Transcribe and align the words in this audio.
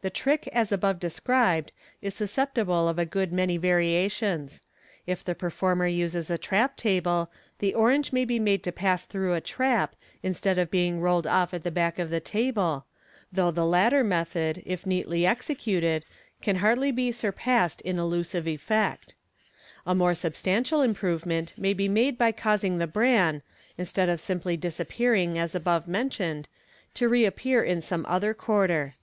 The 0.00 0.10
trick 0.10 0.48
as 0.48 0.72
above 0.72 0.98
described 0.98 1.70
is 2.02 2.12
susceptible 2.12 2.88
of 2.88 2.98
a 2.98 3.06
good 3.06 3.32
many 3.32 3.56
varia 3.56 4.08
tions. 4.08 4.64
If 5.06 5.22
the 5.24 5.36
performer 5.36 5.86
uses 5.86 6.28
a 6.28 6.36
trap 6.36 6.76
table, 6.76 7.30
the 7.60 7.72
orange 7.72 8.12
may 8.12 8.24
be 8.24 8.40
made 8.40 8.64
to 8.64 8.72
pass 8.72 9.06
through 9.06 9.34
a 9.34 9.40
trap 9.40 9.94
instead 10.24 10.58
of 10.58 10.72
being 10.72 11.00
rolled 11.00 11.24
off 11.24 11.54
at 11.54 11.62
the 11.62 11.70
back 11.70 12.00
of 12.00 12.10
the 12.10 12.18
table, 12.18 12.86
though 13.30 13.52
the 13.52 13.64
latter 13.64 14.02
method, 14.02 14.60
if 14.66 14.84
neatly 14.84 15.24
executed, 15.24 16.04
can 16.42 16.56
hardly 16.56 16.90
be 16.90 17.12
surpassed 17.12 17.80
in 17.82 17.96
illusive 17.96 18.48
effect. 18.48 19.14
A 19.86 19.94
more 19.94 20.14
substantial 20.14 20.82
improvement 20.82 21.54
may 21.56 21.74
be 21.74 21.86
made 21.88 22.18
by 22.18 22.32
causing 22.32 22.78
the 22.78 22.88
bran, 22.88 23.42
instead 23.76 24.08
of 24.08 24.20
simply 24.20 24.56
disappearing 24.56 25.38
as 25.38 25.54
above 25.54 25.86
mentioned, 25.86 26.48
to 26.94 27.08
reappear 27.08 27.62
in 27.62 27.80
some 27.80 28.04
other 28.06 28.34
quarter. 28.34 28.96